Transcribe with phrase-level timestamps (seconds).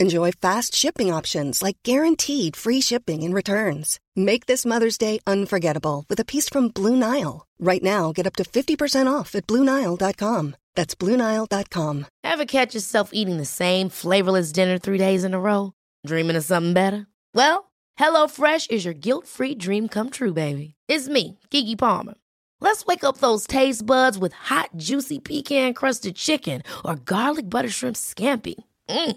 [0.00, 4.00] Enjoy fast shipping options like guaranteed free shipping and returns.
[4.16, 7.46] Make this Mother's Day unforgettable with a piece from Blue Nile.
[7.58, 10.56] Right now, get up to 50% off at BlueNile.com.
[10.74, 12.06] That's BlueNile.com.
[12.24, 15.74] Ever catch yourself eating the same flavorless dinner three days in a row?
[16.06, 17.06] Dreaming of something better?
[17.34, 20.76] Well, HelloFresh is your guilt-free dream come true, baby.
[20.88, 22.14] It's me, Keke Palmer.
[22.62, 27.96] Let's wake up those taste buds with hot, juicy pecan-crusted chicken or garlic butter shrimp
[27.96, 28.54] scampi.
[28.88, 29.16] Mm.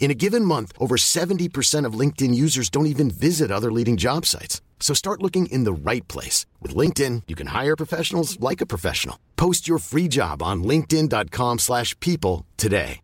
[0.00, 4.26] In a given month, over 70% of LinkedIn users don't even visit other leading job
[4.26, 4.60] sites.
[4.80, 6.44] So start looking in the right place.
[6.60, 9.18] With LinkedIn, you can hire professionals like a professional.
[9.36, 13.00] Post your free job on linkedin.com slash people today.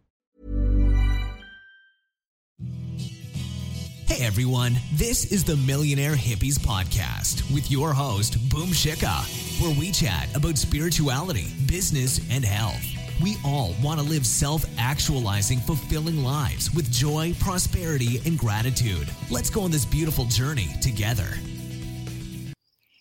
[4.08, 9.22] Hey everyone, this is the Millionaire Hippies Podcast with your host, Boom Shikha,
[9.62, 12.97] where we chat about spirituality, business, and health.
[13.22, 19.08] We all want to live self actualizing, fulfilling lives with joy, prosperity, and gratitude.
[19.28, 21.28] Let's go on this beautiful journey together.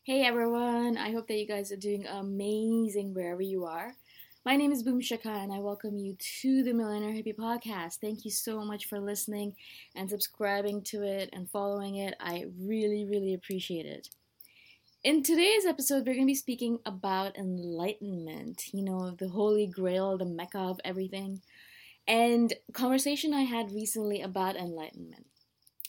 [0.04, 3.94] Hey everyone, I hope that you guys are doing amazing wherever you are.
[4.46, 7.96] My name is Boom Shikha and I welcome you to the Millionaire Hippie Podcast.
[7.96, 9.54] Thank you so much for listening
[9.96, 12.16] and subscribing to it and following it.
[12.22, 14.08] I really, really appreciate it.
[15.08, 20.18] In today's episode, we're going to be speaking about enlightenment, you know, the holy grail,
[20.18, 21.42] the mecca of everything,
[22.10, 25.26] and conversation I had recently about enlightenment.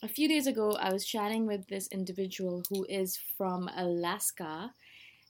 [0.05, 4.71] A few days ago, I was chatting with this individual who is from Alaska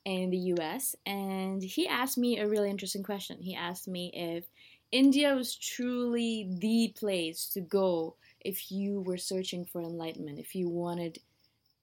[0.04, 3.40] in the US, and he asked me a really interesting question.
[3.40, 4.44] He asked me if
[4.92, 10.68] India was truly the place to go if you were searching for enlightenment, if you
[10.68, 11.20] wanted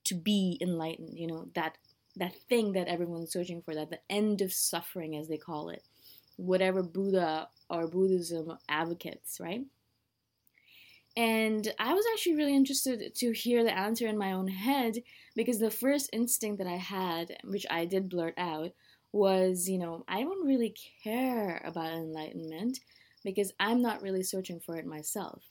[0.03, 1.79] to be enlightened, you know, that
[2.17, 5.83] that thing that everyone's searching for, that the end of suffering, as they call it,
[6.37, 9.65] whatever Buddha or Buddhism advocates, right?
[11.17, 14.97] And I was actually really interested to hear the answer in my own head
[15.33, 18.71] because the first instinct that I had, which I did blurt out,
[19.13, 22.79] was, you know, I don't really care about enlightenment
[23.23, 25.41] because I'm not really searching for it myself.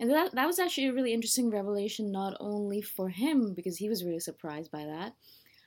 [0.00, 3.88] And that, that was actually a really interesting revelation, not only for him, because he
[3.88, 5.14] was really surprised by that,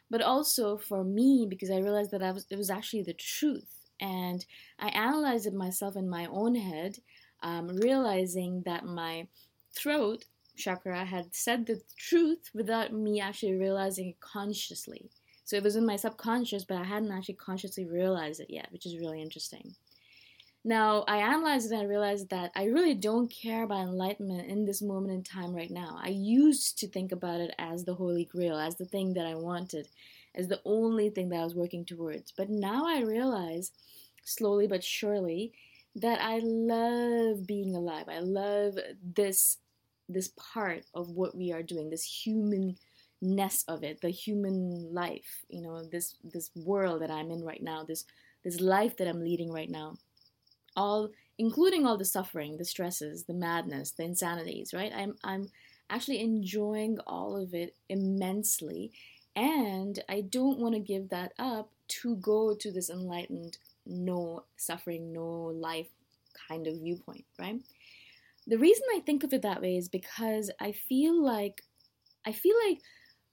[0.09, 3.73] but also for me, because I realized that I was, it was actually the truth.
[3.99, 4.45] And
[4.79, 6.97] I analyzed it myself in my own head,
[7.41, 9.27] um, realizing that my
[9.75, 10.25] throat
[10.55, 15.09] chakra had said the truth without me actually realizing it consciously.
[15.45, 18.85] So it was in my subconscious, but I hadn't actually consciously realized it yet, which
[18.85, 19.75] is really interesting.
[20.67, 24.65] Now, I analyzed it and I realized that I really don't care about enlightenment in
[24.65, 25.97] this moment in time right now.
[26.03, 29.35] I used to think about it as the Holy Grail, as the thing that I
[29.35, 29.87] wanted,
[30.35, 32.33] as the only thing that I was working towards.
[32.33, 33.71] But now I realize,
[34.25, 35.53] slowly but surely,
[35.95, 38.09] that I love being alive.
[38.09, 38.77] I love
[39.15, 39.59] this
[40.09, 45.61] this part of what we are doing, this humanness of it, the human life, you
[45.61, 48.03] know, this this world that I'm in right now, this
[48.43, 49.95] this life that I'm leading right now.
[50.77, 51.09] All
[51.39, 54.93] including all the suffering, the stresses, the madness, the insanities, right?
[54.95, 55.49] I'm I'm
[55.89, 58.93] actually enjoying all of it immensely
[59.35, 61.71] and I don't want to give that up
[62.01, 65.87] to go to this enlightened no suffering, no life
[66.49, 67.61] kind of viewpoint, right?
[68.47, 71.63] The reason I think of it that way is because I feel like
[72.25, 72.79] I feel like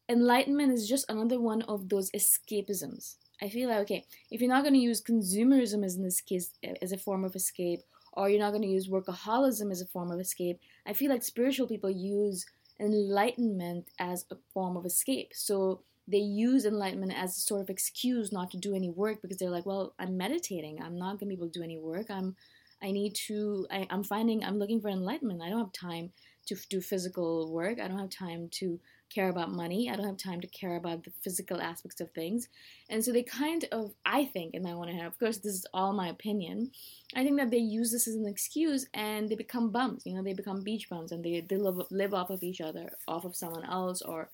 [0.08, 3.16] enlightenment is just another one of those escapisms.
[3.42, 6.50] I feel like okay, if you're not going to use consumerism as in this case
[6.80, 7.80] as a form of escape,
[8.12, 11.22] or you're not going to use workaholism as a form of escape, I feel like
[11.22, 12.46] spiritual people use
[12.80, 15.32] enlightenment as a form of escape.
[15.34, 19.38] So they use enlightenment as a sort of excuse not to do any work because
[19.38, 20.80] they're like, well, I'm meditating.
[20.82, 22.10] I'm not going to be able to do any work.
[22.10, 22.36] I'm
[22.82, 25.40] I need to, I, I'm finding, I'm looking for enlightenment.
[25.42, 26.12] I don't have time
[26.46, 27.80] to do physical work.
[27.80, 28.80] I don't have time to
[29.10, 29.88] care about money.
[29.88, 32.48] I don't have time to care about the physical aspects of things.
[32.88, 35.54] And so they kind of, I think, and I want to have, of course, this
[35.54, 36.72] is all my opinion.
[37.14, 40.02] I think that they use this as an excuse and they become bums.
[40.04, 42.90] You know, they become beach bums and they, they live, live off of each other,
[43.06, 44.30] off of someone else, or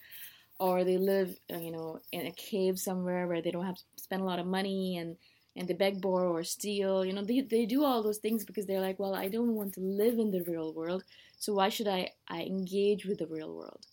[0.59, 3.83] or they live, uh, you know, in a cave somewhere where they don't have to
[3.97, 5.17] spend a lot of money and
[5.57, 7.05] and they beg, borrow, or steal.
[7.05, 9.75] You know, they, they do all those things because they're like, well, I don't want
[9.75, 11.03] to live in the real world,
[11.41, 13.87] so why should I, I engage with the real world?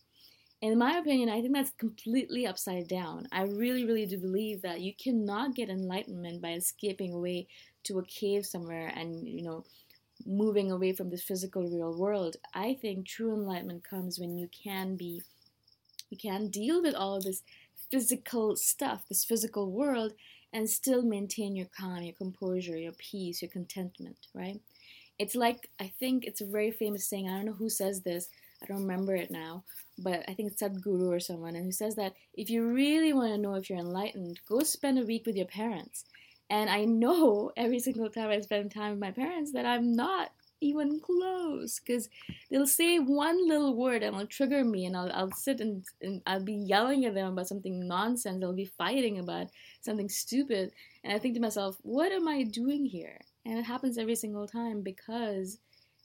[0.61, 3.27] In my opinion, I think that's completely upside down.
[3.31, 7.47] I really, really do believe that you cannot get enlightenment by escaping away
[7.85, 9.63] to a cave somewhere and, you know,
[10.25, 12.35] moving away from the physical real world.
[12.53, 15.21] I think true enlightenment comes when you can be,
[16.09, 17.43] you can deal with all this
[17.89, 20.13] physical stuff, this physical world,
[20.51, 24.59] and still maintain your calm, your composure, your peace, your contentment, right?
[25.19, 28.29] It's like, I think it's a very famous saying, I don't know who says this,
[28.61, 29.63] I don't remember it now,
[29.97, 33.31] but I think it's Sadhguru or someone, and who says that if you really want
[33.31, 36.05] to know if you're enlightened, go spend a week with your parents.
[36.49, 40.31] And I know every single time I spend time with my parents that I'm not
[40.61, 42.09] even close because
[42.49, 46.21] they'll say one little word and it'll trigger me and I'll, I'll sit and, and
[46.25, 49.47] I'll be yelling at them about something nonsense I'll be fighting about
[49.81, 50.71] something stupid
[51.03, 54.45] and I think to myself what am I doing here and it happens every single
[54.45, 55.59] time because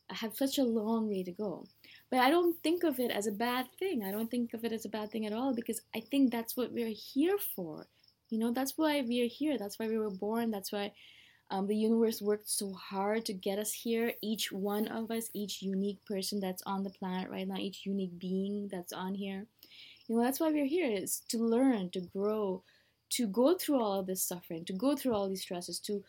[0.08, 1.66] I have such a long way to go.
[2.08, 4.04] But I don't think of it as a bad thing.
[4.04, 6.56] I don't think of it as a bad thing at all because I think that's
[6.56, 7.86] what we're here for.
[8.30, 9.58] You know that's why we're here.
[9.58, 10.50] That's why we were born.
[10.50, 10.92] That's why
[11.50, 14.12] um, the universe worked so hard to get us here.
[14.22, 18.18] Each one of us, each unique person that's on the planet right now, each unique
[18.18, 19.46] being that's on here.
[20.06, 22.62] You know, that's why we're here is to learn, to grow,
[23.10, 26.02] to go through all of this suffering, to go through all these stresses, to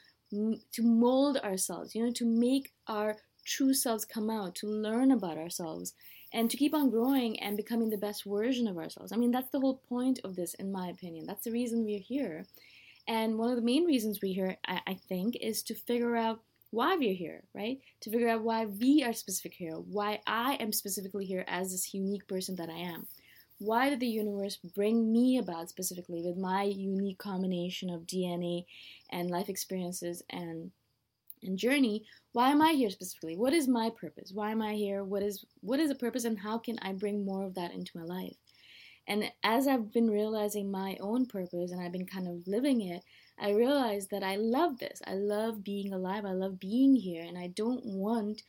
[0.71, 5.37] to mold ourselves, you know, to make our true selves come out, to learn about
[5.37, 5.93] ourselves,
[6.33, 9.11] and to keep on growing and becoming the best version of ourselves.
[9.11, 11.25] I mean, that's the whole point of this, in my opinion.
[11.25, 12.45] That's the reason we're here.
[13.07, 16.39] And one of the main reasons we're here, I, I think, is to figure out
[16.71, 17.79] why we're here, right?
[18.01, 21.93] To figure out why we are specific here, why I am specifically here as this
[21.93, 23.05] unique person that I am.
[23.59, 28.65] Why did the universe bring me about specifically with my unique combination of DNA
[29.11, 30.71] and life experiences and
[31.43, 32.05] and journey?
[32.31, 33.35] Why am I here specifically?
[33.37, 34.31] What is my purpose?
[34.33, 35.03] Why am I here?
[35.03, 37.97] What is what is the purpose and how can I bring more of that into
[37.97, 38.35] my life?
[39.07, 43.03] And as I've been realizing my own purpose and I've been kind of living it,
[43.37, 45.01] I realized that I love this.
[45.05, 46.25] I love being alive.
[46.25, 47.23] I love being here.
[47.23, 48.43] And I don't want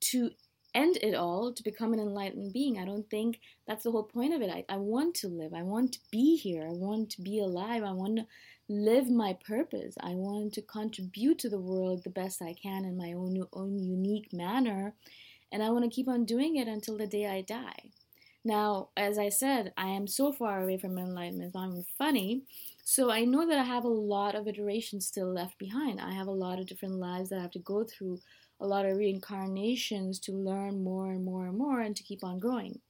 [0.00, 0.30] to
[0.74, 2.78] end it all to become an enlightened being.
[2.78, 4.50] I don't think that's the whole point of it.
[4.50, 5.54] I, I want to live.
[5.54, 6.66] I want to be here.
[6.66, 7.82] I want to be alive.
[7.82, 8.26] I want to
[8.68, 9.94] live my purpose.
[10.00, 13.78] I want to contribute to the world the best I can in my own, own
[13.78, 14.94] unique manner.
[15.52, 17.90] And I want to keep on doing it until the day I die.
[18.44, 22.42] Now, as I said, I am so far away from enlightenment, it's not even funny.
[22.84, 25.98] So I know that I have a lot of iterations still left behind.
[25.98, 28.20] I have a lot of different lives that I have to go through,
[28.60, 32.38] a lot of reincarnations to learn more and more and more and to keep on
[32.38, 32.80] growing.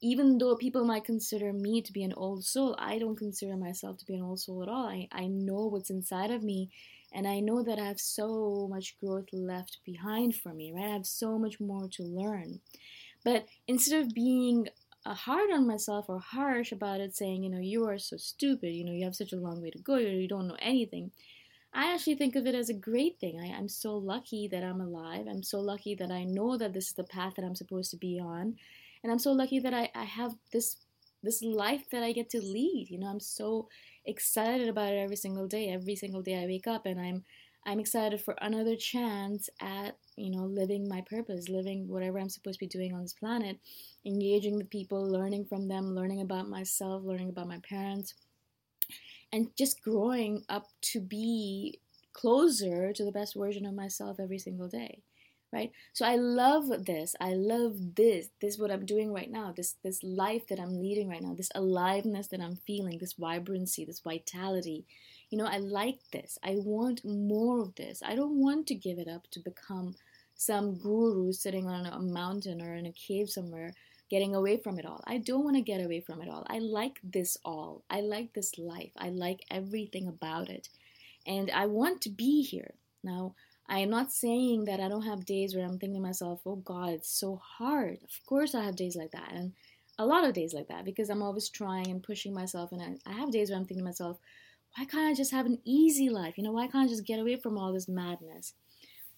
[0.00, 3.98] Even though people might consider me to be an old soul, I don't consider myself
[3.98, 4.86] to be an old soul at all.
[4.86, 6.70] I, I know what's inside of me
[7.12, 10.84] and I know that I have so much growth left behind for me, right?
[10.84, 12.60] I have so much more to learn.
[13.24, 14.68] But instead of being
[15.04, 18.72] uh, hard on myself or harsh about it, saying, you know, you are so stupid,
[18.72, 21.10] you know, you have such a long way to go, you, you don't know anything.
[21.78, 23.38] I actually think of it as a great thing.
[23.40, 25.26] I, am so lucky that I'm alive.
[25.30, 27.96] I'm so lucky that I know that this is the path that I'm supposed to
[27.96, 28.56] be on.
[29.04, 30.78] And I'm so lucky that I, I have this
[31.22, 32.88] this life that I get to lead.
[32.90, 33.68] You know, I'm so
[34.04, 35.68] excited about it every single day.
[35.68, 37.22] Every single day I wake up and I'm
[37.64, 42.58] I'm excited for another chance at, you know, living my purpose, living whatever I'm supposed
[42.58, 43.60] to be doing on this planet,
[44.04, 48.14] engaging with people, learning from them, learning about myself, learning about my parents,
[49.32, 51.80] and just growing up to be
[52.12, 55.02] closer to the best version of myself every single day
[55.52, 55.72] right?
[55.92, 57.14] So i love this.
[57.20, 58.28] I love this.
[58.40, 59.52] This is what i'm doing right now.
[59.56, 61.34] This this life that i'm leading right now.
[61.34, 62.98] This aliveness that i'm feeling.
[62.98, 63.84] This vibrancy.
[63.84, 64.84] This vitality.
[65.30, 66.38] You know i like this.
[66.42, 68.02] I want more of this.
[68.04, 69.94] I don't want to give it up to become
[70.34, 73.72] some guru sitting on a mountain or in a cave somewhere
[74.10, 76.58] getting away from it all i don't want to get away from it all i
[76.58, 80.68] like this all i like this life i like everything about it
[81.26, 83.34] and i want to be here now
[83.70, 86.56] I am not saying that I don't have days where I'm thinking to myself, oh
[86.56, 87.98] God, it's so hard.
[88.02, 89.30] Of course, I have days like that.
[89.32, 89.52] And
[89.98, 92.72] a lot of days like that because I'm always trying and pushing myself.
[92.72, 94.18] And I, I have days where I'm thinking to myself,
[94.76, 96.38] why can't I just have an easy life?
[96.38, 98.54] You know, why can't I just get away from all this madness?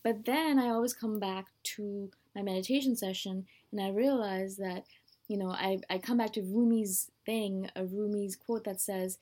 [0.03, 4.85] But then I always come back to my meditation session and I realized that,
[5.29, 9.19] you know, I, I come back to Rumi's thing, a Rumi's quote that says,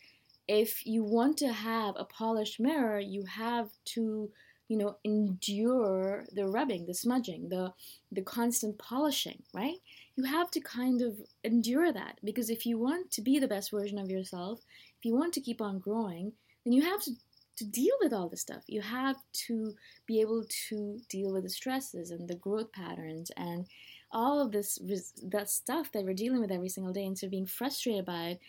[0.46, 4.30] if you want to have a polished mirror, you have to
[4.68, 7.72] you know endure the rubbing the smudging the
[8.12, 9.78] the constant polishing right?
[10.16, 13.70] You have to kind of endure that because if you want to be the best
[13.70, 14.60] version of yourself
[14.98, 16.32] if you want to keep on growing
[16.64, 17.12] then you have to
[17.58, 19.74] to deal with all this stuff you have to
[20.06, 23.66] be able to deal with the stresses and the growth patterns and
[24.10, 24.78] all of this
[25.22, 28.40] that stuff that we're dealing with every single day instead of being frustrated by it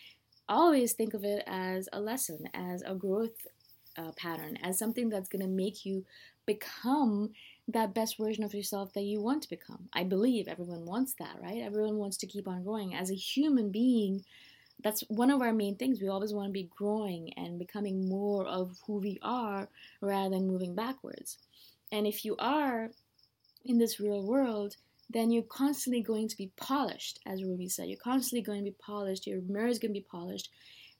[0.48, 3.46] always think of it as a lesson as a growth
[3.96, 6.04] uh, pattern as something that's going to make you
[6.46, 7.30] become
[7.68, 9.88] that best version of yourself that you want to become.
[9.92, 11.62] I believe everyone wants that, right?
[11.62, 12.94] Everyone wants to keep on growing.
[12.94, 14.24] As a human being,
[14.82, 16.00] that's one of our main things.
[16.00, 19.68] We always want to be growing and becoming more of who we are
[20.00, 21.38] rather than moving backwards.
[21.92, 22.90] And if you are
[23.64, 24.76] in this real world,
[25.08, 27.88] then you're constantly going to be polished, as Rumi said.
[27.88, 29.26] You're constantly going to be polished.
[29.26, 30.50] Your mirror is going to be polished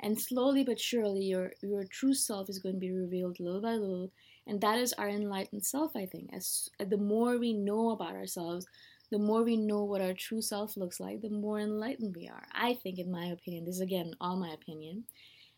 [0.00, 3.75] and slowly but surely your your true self is going to be revealed little by
[3.75, 4.10] little
[4.46, 8.66] and that is our enlightened self i think as the more we know about ourselves
[9.11, 12.47] the more we know what our true self looks like the more enlightened we are
[12.52, 15.05] i think in my opinion this is again all my opinion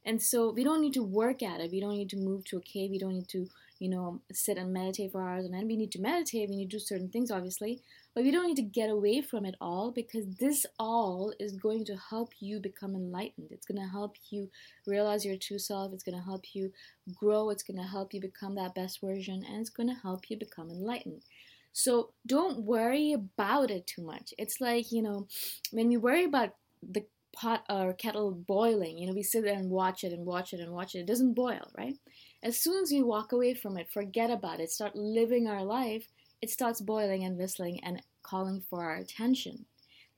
[0.05, 2.57] and so we don't need to work at it we don't need to move to
[2.57, 3.47] a cave we don't need to
[3.79, 6.71] you know sit and meditate for hours and then we need to meditate we need
[6.71, 7.81] to do certain things obviously
[8.15, 11.87] but we don't need to get away from it all because this all is going
[11.87, 13.49] to help you become enlightened.
[13.51, 14.51] It's going to help you
[14.87, 15.95] realize your true self.
[15.95, 16.73] It's going to help you
[17.15, 17.49] grow.
[17.49, 19.45] It's going to help you become that best version.
[19.49, 21.23] And it's going to help you become enlightened.
[21.73, 24.35] So don't worry about it too much.
[24.39, 25.27] It's like, you know,
[25.71, 29.71] when we worry about the pot or kettle boiling, you know, we sit there and
[29.71, 31.01] watch it and watch it and watch it.
[31.01, 31.97] It doesn't boil, right?
[32.43, 36.09] As soon as we walk away from it, forget about it, start living our life,
[36.43, 39.65] it starts boiling and whistling and calling for our attention.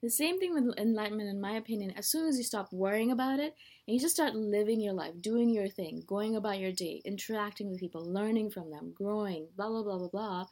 [0.01, 1.91] The same thing with enlightenment, in my opinion.
[1.97, 3.55] As soon as you stop worrying about it
[3.87, 7.69] and you just start living your life, doing your thing, going about your day, interacting
[7.69, 10.45] with people, learning from them, growing, blah, blah, blah, blah, blah.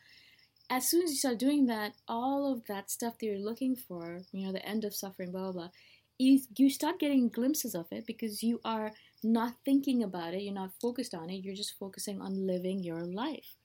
[0.70, 4.22] As soon as you start doing that, all of that stuff that you're looking for,
[4.32, 5.70] you know, the end of suffering, blah, blah, blah,
[6.18, 8.94] you, you start getting glimpses of it because you are
[9.24, 13.04] not thinking about it, you're not focused on it, you're just focusing on living your
[13.06, 13.56] life.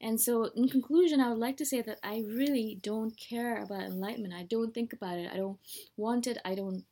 [0.00, 3.82] And so, in conclusion, I would like to say that I really don't care about
[3.82, 4.34] enlightenment.
[4.34, 5.30] I don't think about it.
[5.32, 5.58] I don't
[5.96, 6.36] want it.
[6.44, 6.84] I don't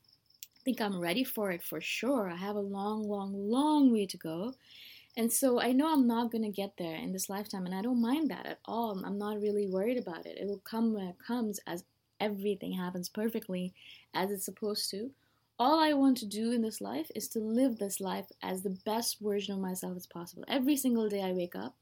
[0.65, 2.31] think I'm ready for it for sure.
[2.31, 4.55] I have a long, long, long way to go.
[5.17, 7.83] And so I know I'm not going to get there in this lifetime, and I
[7.83, 9.01] don't mind that at all.
[9.05, 10.39] I'm not really worried about it.
[10.39, 11.85] It will come when it comes, as
[12.21, 13.75] everything happens perfectly
[14.13, 15.11] as it's supposed to.
[15.57, 18.77] All I want to do in this life is to live this life as the
[18.85, 20.45] best version of myself as possible.
[20.49, 21.77] Every single day I wake up,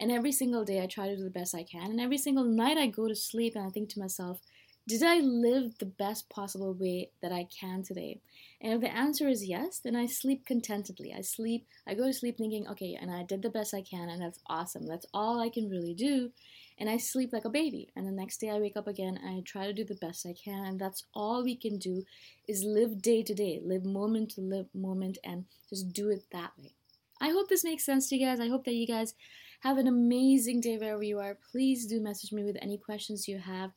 [0.00, 2.44] and every single day I try to do the best I can, and every single
[2.44, 4.40] night I go to sleep and I think to myself,
[4.88, 8.20] did I live the best possible way that I can today?
[8.60, 11.12] And if the answer is yes, then I sleep contentedly.
[11.16, 14.08] I sleep, I go to sleep thinking, okay, and I did the best I can,
[14.08, 14.86] and that's awesome.
[14.86, 16.30] That's all I can really do.
[16.78, 17.88] And I sleep like a baby.
[17.96, 20.34] And the next day I wake up again I try to do the best I
[20.34, 20.64] can.
[20.64, 22.04] And that's all we can do
[22.46, 26.52] is live day to day, live moment to live moment, and just do it that
[26.58, 26.72] way.
[27.20, 28.40] I hope this makes sense to you guys.
[28.40, 29.14] I hope that you guys
[29.60, 31.38] have an amazing day wherever you are.
[31.50, 33.70] Please do message me with any questions you have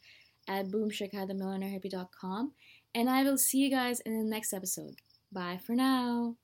[0.49, 2.53] at boomshikha.themillionairehippie.com.
[2.95, 4.95] And I will see you guys in the next episode.
[5.31, 6.35] Bye for now.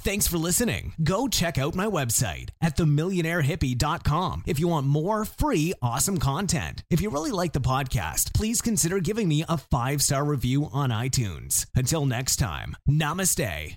[0.00, 0.92] Thanks for listening.
[1.02, 6.84] Go check out my website at themillionairehippie.com if you want more free, awesome content.
[6.90, 10.90] If you really like the podcast, please consider giving me a five star review on
[10.90, 11.66] iTunes.
[11.74, 13.76] Until next time, namaste.